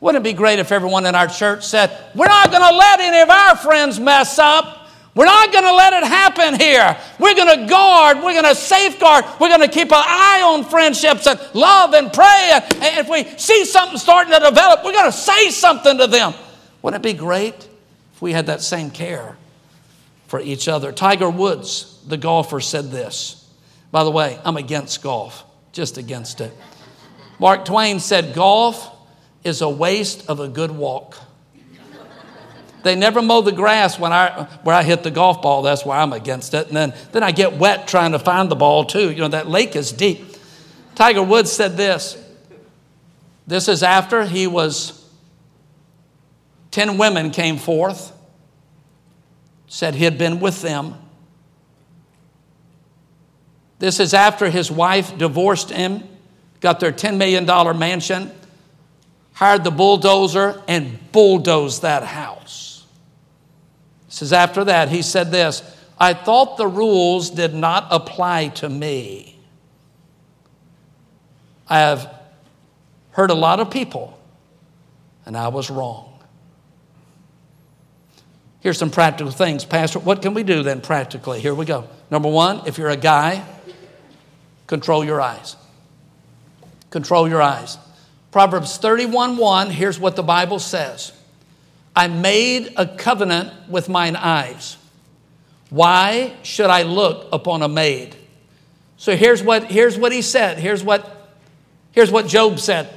[0.00, 3.00] Wouldn't it be great if everyone in our church said, We're not going to let
[3.00, 4.80] any of our friends mess up.
[5.14, 6.96] We're not going to let it happen here.
[7.18, 10.64] We're going to guard, we're going to safeguard, we're going to keep an eye on
[10.64, 12.50] friendships and love and pray.
[12.54, 16.32] And if we see something starting to develop, we're going to say something to them.
[16.82, 17.54] Wouldn't it be great
[18.14, 19.36] if we had that same care
[20.26, 20.92] for each other?
[20.92, 23.48] Tiger Woods, the golfer, said this.
[23.90, 26.52] By the way, I'm against golf, just against it.
[27.38, 28.90] Mark Twain said, Golf
[29.44, 31.16] is a waste of a good walk.
[32.82, 35.62] They never mow the grass when I, where I hit the golf ball.
[35.62, 36.66] That's why I'm against it.
[36.66, 39.10] And then, then I get wet trying to find the ball, too.
[39.10, 40.36] You know, that lake is deep.
[40.94, 42.18] Tiger Woods said this.
[43.46, 45.01] This is after he was,
[46.72, 48.12] 10 women came forth,
[49.68, 50.94] said he had been with them.
[53.78, 56.02] This is after his wife divorced him,
[56.60, 57.46] got their $10 million
[57.78, 58.30] mansion,
[59.34, 62.86] hired the bulldozer, and bulldozed that house.
[64.08, 65.62] Says after that, he said this
[65.98, 69.38] I thought the rules did not apply to me.
[71.68, 72.14] I have
[73.10, 74.18] heard a lot of people,
[75.26, 76.11] and I was wrong.
[78.62, 79.98] Here's some practical things, Pastor.
[79.98, 81.40] What can we do then practically?
[81.40, 81.88] Here we go.
[82.12, 83.44] Number one, if you're a guy,
[84.68, 85.56] control your eyes.
[86.90, 87.76] Control your eyes.
[88.30, 91.12] Proverbs 31 1, here's what the Bible says.
[91.94, 94.76] I made a covenant with mine eyes.
[95.68, 98.14] Why should I look upon a maid?
[98.96, 100.58] So here's what, here's what he said.
[100.58, 101.34] Here's what,
[101.90, 102.88] here's what Job said.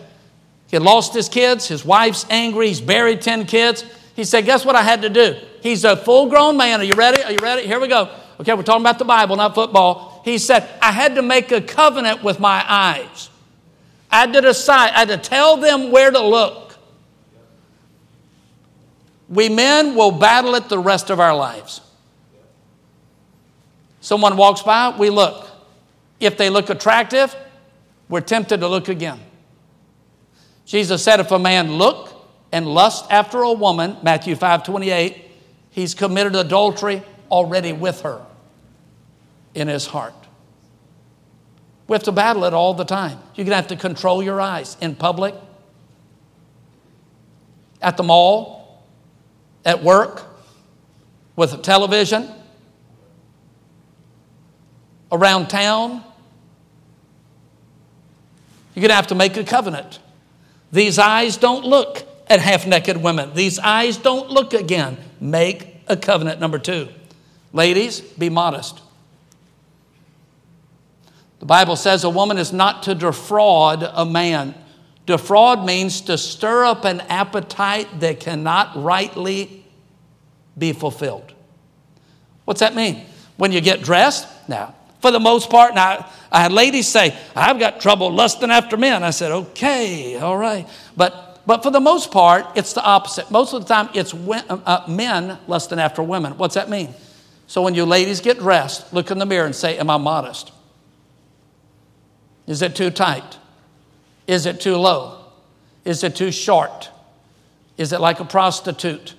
[0.67, 1.67] He lost his kids.
[1.67, 2.67] His wife's angry.
[2.67, 3.83] He's buried 10 kids.
[4.15, 5.35] He said, Guess what I had to do?
[5.65, 6.79] He's a full grown man.
[6.79, 7.23] Are you ready?
[7.23, 7.65] Are you ready?
[7.65, 8.11] Here we go.
[8.39, 10.21] Okay, we're talking about the Bible, not football.
[10.23, 13.31] He said, I had to make a covenant with my eyes.
[14.11, 16.77] I had to decide, I had to tell them where to look.
[19.27, 21.81] We men will battle it the rest of our lives.
[24.01, 25.49] Someone walks by, we look.
[26.19, 27.35] If they look attractive,
[28.07, 29.19] we're tempted to look again.
[30.67, 32.13] Jesus said, if a man look
[32.51, 35.23] and lust after a woman, Matthew 5 28,
[35.75, 38.25] he's committed adultery already with her
[39.53, 40.13] in his heart.
[41.87, 43.19] We have to battle it all the time.
[43.35, 45.35] You're going to have to control your eyes in public,
[47.81, 48.85] at the mall,
[49.65, 50.23] at work,
[51.35, 52.29] with a television,
[55.11, 56.03] around town.
[58.73, 59.99] You're going to have to make a covenant.
[60.71, 63.33] These eyes don't look at half naked women.
[63.33, 64.97] These eyes don't look again.
[65.25, 66.39] Make a covenant.
[66.39, 66.87] Number two,
[67.51, 68.79] ladies, be modest.
[71.39, 74.53] The Bible says a woman is not to defraud a man.
[75.07, 79.65] Defraud means to stir up an appetite that cannot rightly
[80.57, 81.33] be fulfilled.
[82.45, 83.05] What's that mean?
[83.37, 84.27] When you get dressed?
[84.47, 88.77] Now, for the most part, now I had ladies say, I've got trouble lusting after
[88.77, 89.03] men.
[89.03, 90.67] I said, okay, all right.
[90.95, 93.29] But, but for the most part, it's the opposite.
[93.29, 96.37] Most of the time, it's uh, men lusting after women.
[96.37, 96.93] What's that mean?
[97.47, 100.51] So when you ladies get dressed, look in the mirror and say, Am I modest?
[102.47, 103.37] Is it too tight?
[104.27, 105.23] Is it too low?
[105.83, 106.89] Is it too short?
[107.77, 109.13] Is it like a prostitute?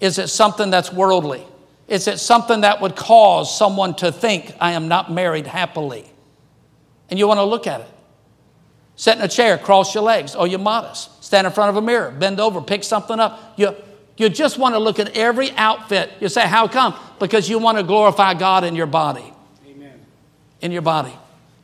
[0.00, 1.44] Is it something that's worldly?
[1.86, 6.10] Is it something that would cause someone to think, I am not married happily?
[7.10, 7.88] And you want to look at it.
[8.96, 10.34] Sit in a chair, cross your legs.
[10.36, 11.10] Oh, you're modest.
[11.34, 13.54] Stand in front of a mirror, bend over, pick something up.
[13.56, 13.74] You,
[14.16, 16.12] you just want to look at every outfit.
[16.20, 16.94] You say, How come?
[17.18, 19.32] Because you want to glorify God in your body.
[19.66, 19.98] Amen.
[20.60, 21.12] In your body.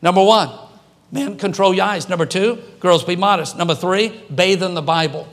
[0.03, 0.51] Number one,
[1.13, 2.09] men control your eyes.
[2.09, 3.57] Number two, girls be modest.
[3.57, 5.29] Number three, bathe in the Bible.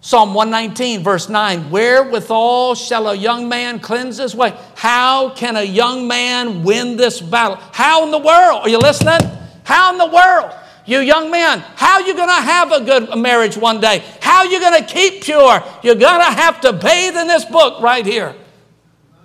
[0.00, 4.58] Psalm 119, verse 9 Wherewithal shall a young man cleanse his way?
[4.74, 7.58] How can a young man win this battle?
[7.72, 8.62] How in the world?
[8.62, 9.20] Are you listening?
[9.64, 10.62] How in the world?
[10.86, 14.04] You young men, how you going to have a good marriage one day?
[14.20, 15.62] How you going to keep pure?
[15.82, 18.34] You're going to have to bathe in this book right here.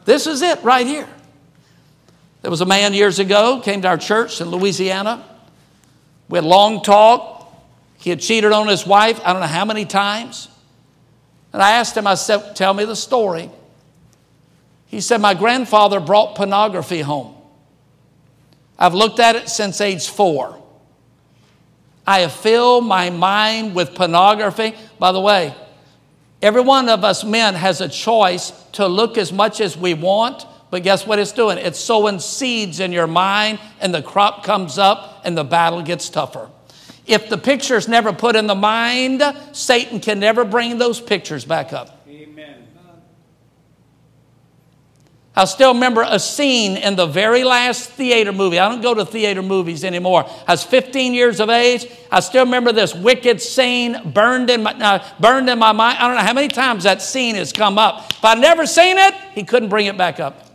[0.06, 1.08] This is it right here.
[2.42, 5.24] There was a man years ago, came to our church in Louisiana.
[6.28, 7.38] We had long talk.
[8.00, 10.48] He had cheated on his wife, I don't know how many times.
[11.54, 13.52] And I asked him, I said, Tell me the story.
[14.88, 17.36] He said, My grandfather brought pornography home.
[18.80, 20.61] I've looked at it since age four.
[22.12, 24.76] I have filled my mind with pornography.
[25.00, 25.56] By the way,
[26.42, 30.46] every one of us men has a choice to look as much as we want,
[30.72, 31.58] but guess what it's doing?
[31.58, 36.10] It's sowing seeds in your mind, and the crop comes up, and the battle gets
[36.10, 36.50] tougher.
[37.08, 41.72] If the picture's never put in the mind, Satan can never bring those pictures back
[41.72, 42.06] up.
[42.10, 42.68] Amen.
[45.42, 48.60] I still remember a scene in the very last theater movie.
[48.60, 50.30] I don't go to theater movies anymore.
[50.48, 51.88] I was 15 years of age.
[52.12, 55.98] I still remember this wicked scene burned in my, uh, burned in my mind.
[55.98, 58.12] I don't know how many times that scene has come up.
[58.12, 60.46] If I'd never seen it, he couldn't bring it back up.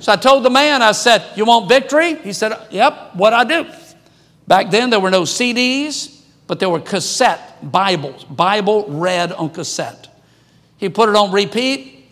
[0.00, 2.16] So I told the man, I said, You want victory?
[2.16, 3.64] He said, Yep, what I do.
[4.46, 10.11] Back then, there were no CDs, but there were cassette Bibles, Bible read on cassette.
[10.82, 12.08] He put it on repeat,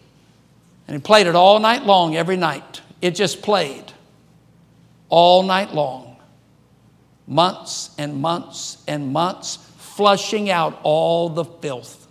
[0.86, 2.80] and he played it all night long, every night.
[3.02, 3.92] It just played
[5.08, 6.16] all night long.
[7.26, 12.06] Months and months and months, flushing out all the filth.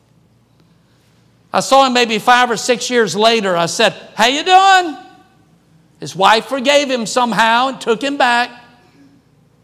[1.53, 3.55] I saw him maybe five or six years later.
[3.55, 4.97] I said, How you doing?
[6.01, 8.51] His wife forgave him somehow and took him back.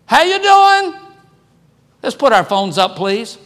[0.06, 1.02] How you doing?
[2.02, 3.38] Let's put our phones up, please.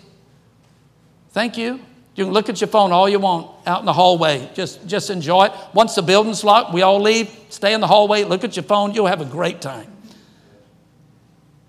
[1.31, 1.79] Thank you.
[2.19, 4.49] You can look at your phone all you want out in the hallway.
[4.53, 5.53] Just, just enjoy it.
[5.73, 7.33] Once the building's locked, we all leave.
[7.47, 8.93] Stay in the hallway, look at your phone.
[8.93, 9.89] You'll have a great time.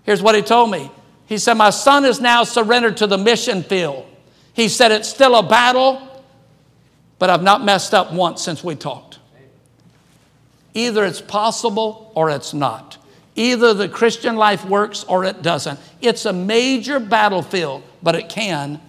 [0.03, 0.91] Here's what he told me.
[1.25, 4.05] He said, My son is now surrendered to the mission field.
[4.51, 6.05] He said, It's still a battle,
[7.17, 9.19] but I've not messed up once since we talked.
[10.73, 12.97] Either it's possible or it's not.
[13.37, 15.79] Either the Christian life works or it doesn't.
[16.01, 18.81] It's a major battlefield, but it can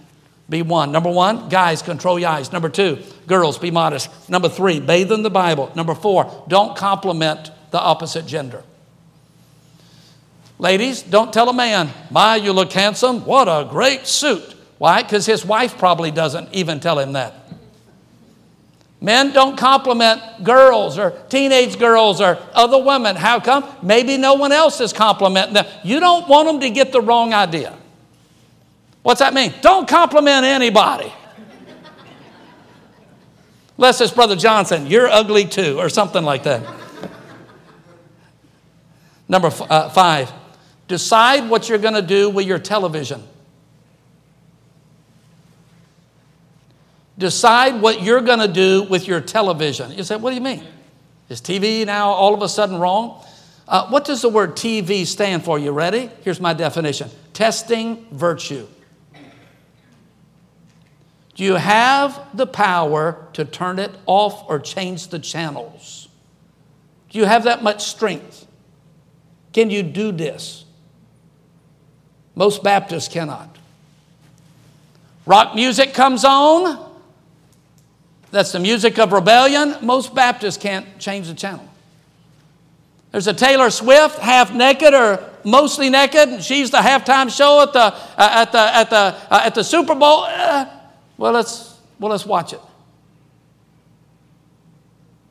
[0.53, 0.91] be one.
[0.91, 2.51] Number one, guys, control your eyes.
[2.51, 4.29] Number two, girls, be modest.
[4.29, 5.71] Number three, bathe in the Bible.
[5.75, 8.63] Number four, don't compliment the opposite gender.
[10.59, 13.25] Ladies, don't tell a man, My, you look handsome.
[13.25, 14.55] What a great suit.
[14.77, 15.01] Why?
[15.01, 17.33] Because his wife probably doesn't even tell him that.
[19.01, 23.15] Men don't compliment girls or teenage girls or other women.
[23.15, 23.65] How come?
[23.81, 25.65] Maybe no one else is complimenting them.
[25.83, 27.75] You don't want them to get the wrong idea.
[29.03, 29.53] What's that mean?
[29.61, 31.13] Don't compliment anybody.
[33.77, 36.63] Unless it's Brother Johnson, you're ugly too, or something like that.
[39.27, 40.31] Number f- uh, five,
[40.87, 43.23] decide what you're going to do with your television.
[47.17, 49.91] Decide what you're going to do with your television.
[49.91, 50.65] You say, what do you mean?
[51.29, 53.23] Is TV now all of a sudden wrong?
[53.67, 55.57] Uh, what does the word TV stand for?
[55.57, 56.09] You ready?
[56.23, 58.67] Here's my definition testing virtue.
[61.35, 66.07] Do you have the power to turn it off or change the channels?
[67.09, 68.45] Do you have that much strength?
[69.51, 70.65] Can you do this?
[72.35, 73.57] Most Baptists cannot.
[75.25, 76.91] Rock music comes on,
[78.33, 79.75] that's the music of rebellion.
[79.83, 81.69] Most Baptists can't change the channel.
[83.11, 87.73] There's a Taylor Swift, half naked or mostly naked, and she's the halftime show at
[87.73, 90.23] the, uh, at the, at the, uh, at the Super Bowl.
[90.23, 90.65] Uh,
[91.17, 92.61] well, let's, well, let's watch it.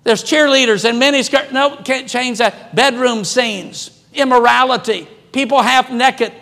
[0.05, 1.53] There's cheerleaders and many skirt.
[1.53, 2.75] No, can't change that.
[2.75, 6.33] Bedroom scenes, immorality, people half naked.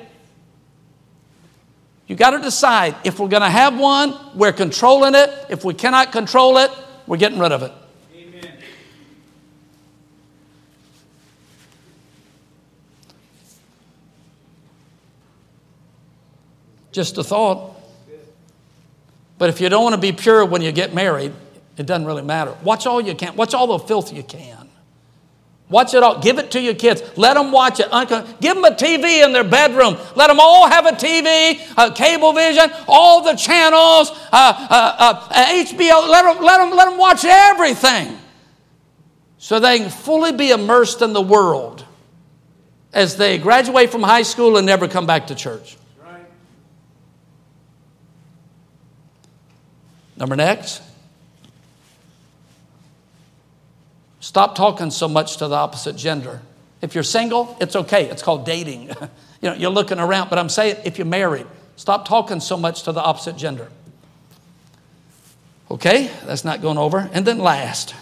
[2.07, 5.30] You got to decide if we're going to have one, we're controlling it.
[5.49, 6.70] If we cannot control it,
[7.07, 7.72] we're getting rid of it.
[8.16, 8.53] Amen.
[16.91, 17.80] Just a thought.
[19.41, 21.32] But if you don't want to be pure when you get married,
[21.78, 22.55] it doesn't really matter.
[22.62, 23.36] Watch all you can.
[23.36, 24.68] Watch all the filth you can.
[25.70, 26.20] Watch it all.
[26.20, 27.03] Give it to your kids.
[27.16, 27.88] Let them watch it.
[28.43, 29.97] Give them a TV in their bedroom.
[30.14, 35.45] Let them all have a TV, a cable vision, all the channels, uh, uh, uh,
[35.47, 36.07] HBO.
[36.07, 38.18] Let them, let, them, let them watch everything
[39.38, 41.86] so they can fully be immersed in the world
[42.93, 45.78] as they graduate from high school and never come back to church.
[50.20, 50.82] Number next,
[54.20, 56.42] stop talking so much to the opposite gender.
[56.82, 58.08] If you're single, it's okay.
[58.10, 58.88] It's called dating.
[59.40, 61.46] you know, you're looking around, but I'm saying if you're married,
[61.76, 63.68] stop talking so much to the opposite gender.
[65.70, 67.08] Okay, that's not going over.
[67.12, 67.94] And then last,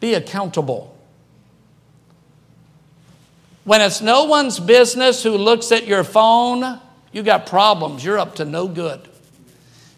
[0.00, 0.96] be accountable.
[3.62, 6.80] When it's no one's business who looks at your phone,
[7.12, 8.04] you got problems.
[8.04, 9.09] You're up to no good.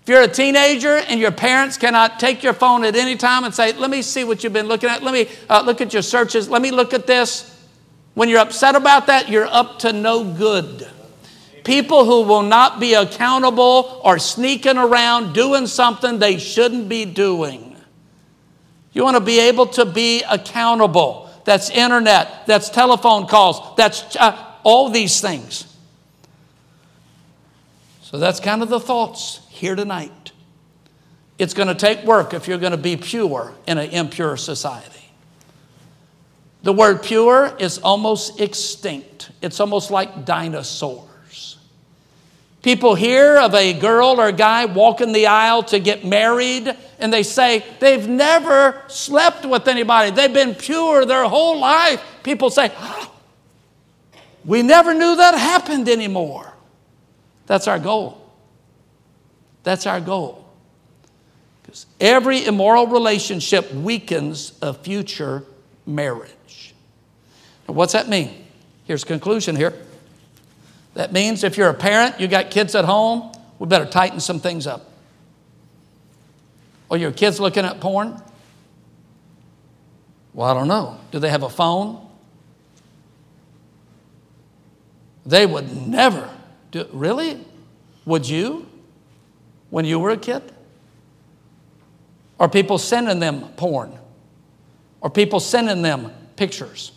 [0.02, 3.54] If you're a teenager and your parents cannot take your phone at any time and
[3.54, 6.02] say, Let me see what you've been looking at, let me uh, look at your
[6.02, 7.48] searches, let me look at this.
[8.14, 10.88] When you're upset about that, you're up to no good.
[11.62, 17.76] People who will not be accountable are sneaking around doing something they shouldn't be doing.
[18.92, 21.30] You want to be able to be accountable.
[21.44, 25.72] That's internet, that's telephone calls, that's uh, all these things.
[28.02, 30.32] So that's kind of the thoughts here tonight.
[31.38, 35.08] It's going to take work if you're going to be pure in an impure society.
[36.64, 41.58] The word pure is almost extinct, it's almost like dinosaurs.
[42.62, 47.12] People hear of a girl or a guy walking the aisle to get married, and
[47.12, 50.10] they say they've never slept with anybody.
[50.10, 52.02] They've been pure their whole life.
[52.24, 52.72] People say,
[54.44, 56.52] We never knew that happened anymore.
[57.46, 58.21] That's our goal.
[59.62, 60.44] That's our goal.
[61.62, 65.44] Because every immoral relationship weakens a future
[65.86, 66.74] marriage.
[67.68, 68.44] Now, what's that mean?
[68.84, 69.74] Here's conclusion here.
[70.94, 74.40] That means if you're a parent, you got kids at home, we better tighten some
[74.40, 74.90] things up.
[76.88, 78.20] Or your kids looking at porn?
[80.34, 80.98] Well, I don't know.
[81.10, 82.06] Do they have a phone?
[85.24, 86.28] They would never
[86.70, 87.44] do really?
[88.04, 88.66] Would you?
[89.72, 90.42] When you were a kid?
[92.38, 93.98] Are people sending them porn?
[95.02, 96.92] Are people sending them pictures?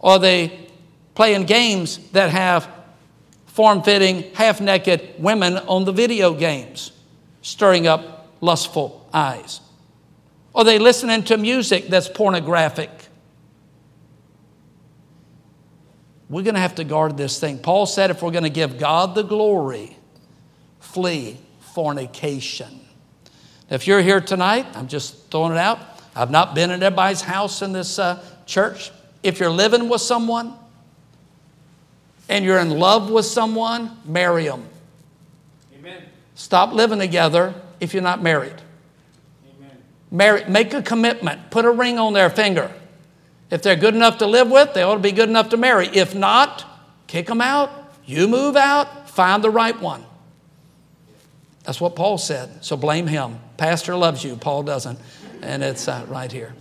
[0.00, 0.66] Are they
[1.14, 2.68] playing games that have
[3.46, 6.90] form fitting, half naked women on the video games,
[7.40, 9.60] stirring up lustful eyes?
[10.52, 12.90] Are they listening to music that's pornographic?
[16.28, 17.60] We're going to have to guard this thing.
[17.60, 19.96] Paul said if we're going to give God the glory,
[20.80, 21.38] flee
[21.74, 22.80] fornication.
[23.70, 25.78] If you're here tonight, I'm just throwing it out.
[26.14, 28.90] I've not been in everybody's house in this uh, church.
[29.22, 30.54] If you're living with someone
[32.28, 34.64] and you're in love with someone, marry them.
[35.78, 36.02] Amen.
[36.34, 38.60] Stop living together if you're not married.
[39.56, 39.76] Amen.
[40.10, 41.50] Marry, make a commitment.
[41.50, 42.72] Put a ring on their finger.
[43.50, 45.88] If they're good enough to live with, they ought to be good enough to marry.
[45.88, 46.64] If not,
[47.06, 47.70] kick them out.
[48.04, 50.04] You move out, find the right one.
[51.70, 52.64] That's what Paul said.
[52.64, 53.38] So blame him.
[53.56, 54.98] Pastor loves you, Paul doesn't.
[55.40, 56.52] And it's uh, right here.